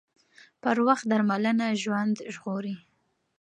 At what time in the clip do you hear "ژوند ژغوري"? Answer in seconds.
1.83-2.75